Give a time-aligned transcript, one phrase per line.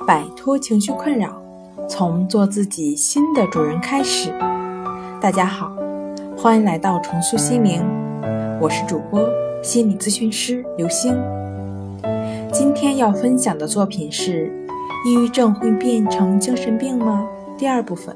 [0.00, 1.40] 摆脱情绪困扰，
[1.88, 4.30] 从做自己新的主人开始。
[5.18, 5.72] 大家好，
[6.36, 7.80] 欢迎来到重塑心灵，
[8.60, 9.26] 我是主播
[9.62, 11.16] 心理咨询师刘星。
[12.52, 14.52] 今天要分享的作品是：
[15.06, 17.26] 抑郁症会变成精神病吗？
[17.56, 18.14] 第二部分。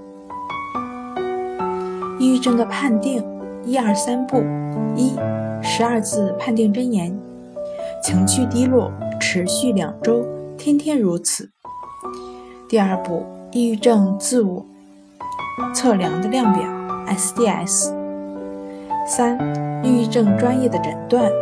[2.19, 3.25] 抑郁症的判定，
[3.65, 4.43] 一二三步：
[4.95, 5.15] 一、
[5.63, 7.19] 十二字判定真言，
[8.03, 10.27] 情绪低落，持续两周，
[10.59, 11.51] 天天如此。
[12.69, 14.63] 第二步，抑郁症自我
[15.75, 16.63] 测量的量表
[17.07, 17.95] （SDS）。
[19.07, 19.39] 三、
[19.83, 21.33] 抑郁症专业的诊断，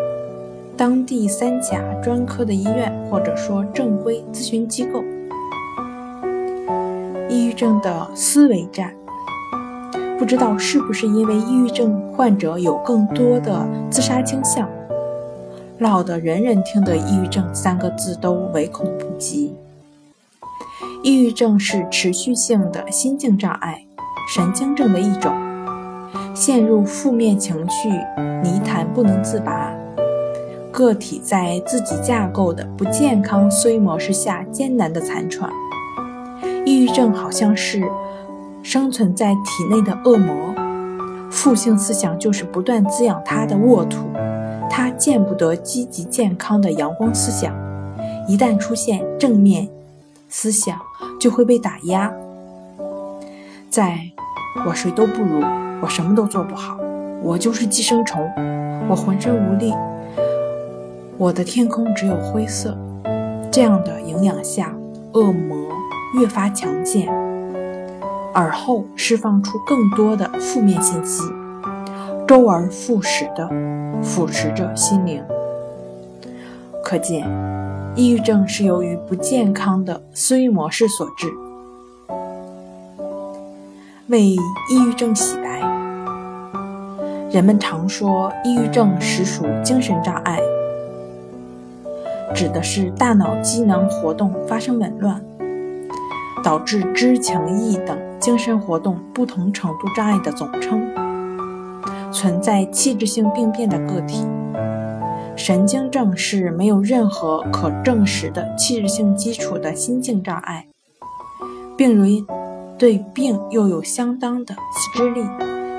[0.77, 5.03] 当地三甲专科的医院或者说正规咨询机构。
[7.29, 8.95] 抑郁症的思维战，
[10.17, 14.69] 不知道是不是因为抑郁症患者有更多的自杀倾向，
[15.79, 19.57] 闹得人人听得“抑郁症”三个字都唯恐不及。
[21.07, 23.87] 抑郁症是持续性的心境障碍、
[24.35, 25.33] 神经症的一种，
[26.35, 27.89] 陷入负面情绪
[28.43, 29.73] 泥潭不能自拔，
[30.73, 35.49] 个体在自己架构的不健康思维模式下艰难的残喘。
[36.65, 37.89] 抑郁症好像是
[38.65, 40.35] 生存在体内的恶魔，
[41.31, 44.09] 负性思想就是不断滋养它的沃土，
[44.69, 47.55] 它见不得积极健康的阳光思想，
[48.27, 49.69] 一旦出现正面
[50.29, 50.77] 思想。
[51.19, 52.13] 就会被打压，
[53.71, 53.99] 在
[54.67, 55.45] 我谁都不如，
[55.81, 56.79] 我什么都做不好，
[57.23, 58.23] 我就是寄生虫，
[58.89, 59.75] 我浑身无力，
[61.17, 62.77] 我的天空只有灰色。
[63.51, 64.75] 这样的营养下，
[65.13, 65.57] 恶魔
[66.21, 67.09] 越发强健，
[68.35, 71.23] 而后释放出更多的负面信息，
[72.29, 73.49] 周而复始的
[74.03, 75.23] 腐蚀着心灵。
[76.85, 77.27] 可见。
[77.97, 81.33] 抑郁症是由于不健康的思维模式所致。
[84.09, 84.39] 为抑
[84.87, 85.61] 郁症洗白，
[87.33, 90.39] 人们常说抑郁症实属精神障碍，
[92.35, 95.19] 指的是大脑机能活动发生紊乱，
[96.45, 100.87] 导致知情意等精神活动不同程度障碍的总称，
[102.13, 104.27] 存在器质性病变的个体。
[105.37, 110.67] 神经症是没有任何可证实的器质性基础的心境障碍，
[111.77, 112.27] 病人
[112.79, 115.23] 对病又有相当的自制力，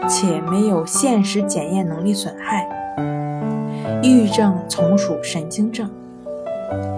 [0.08, 2.70] 且没有现实检验能力损害。
[4.04, 5.90] 抑郁症从属神经症，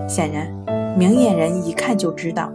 [0.08, 0.54] 显然，
[0.98, 2.52] 明眼人一看就知道，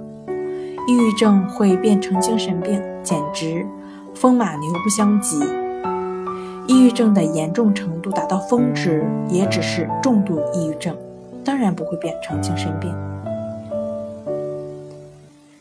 [0.86, 3.66] 抑郁症会变成精神病，简直
[4.14, 5.40] 风马牛不相及。
[6.74, 10.92] 抑郁症的严重程度达到峰值，也只是重度抑郁症，
[11.44, 12.92] 当然不会变成精神病。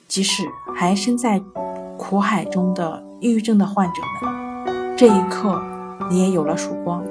[0.08, 0.42] 即使
[0.76, 1.40] 还身在
[2.00, 3.94] 苦海中的抑郁症的患者
[4.26, 5.62] 们，这一刻
[6.10, 7.04] 你也有了曙光，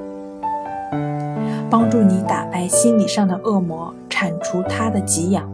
[1.70, 5.48] 帮助你打败心理上的恶魔，铲除他的给养，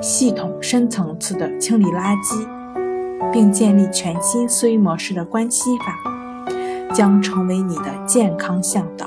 [0.00, 6.19] 系统深层次的清理垃圾，并建立全新思维模式的关系法。
[6.92, 9.06] 将成为你的健康向导。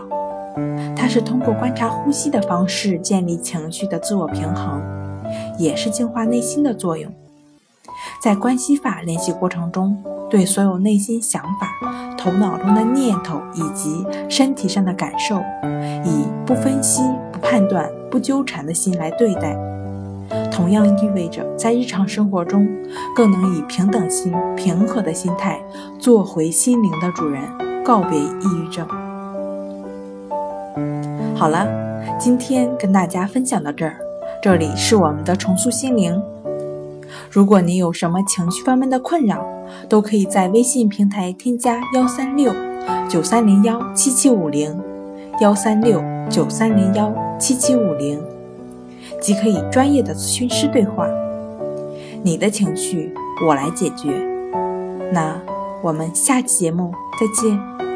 [0.96, 4.82] 它是通过观察呼吸的方式建立情绪的自我平衡，
[5.58, 7.12] 也是净化内心的作用。
[8.22, 9.98] 在关系法练习过程中，
[10.30, 11.70] 对所有内心想法、
[12.18, 15.38] 头脑中的念头以及身体上的感受，
[16.06, 17.02] 以不分析、
[17.32, 19.58] 不判断、不纠缠的心来对待。
[20.52, 22.68] 同样意味着，在日常生活中，
[23.16, 25.60] 更能以平等心、平和的心态，
[26.00, 27.42] 做回心灵的主人。
[27.84, 28.88] 告别抑郁症。
[31.36, 31.68] 好了，
[32.18, 33.98] 今天跟大家分享到这儿。
[34.42, 36.22] 这里是我们的重塑心灵。
[37.30, 39.46] 如果你有什么情绪方面的困扰，
[39.90, 42.54] 都可以在微信平台添加幺三六
[43.10, 44.80] 九三零幺七七五零
[45.42, 48.22] 幺三六九三零幺七七五零，
[49.20, 51.06] 即可以专业的咨询师对话。
[52.22, 53.14] 你的情绪
[53.46, 54.10] 我来解决。
[55.12, 55.36] 那。
[55.84, 57.93] 我们下期节目再见。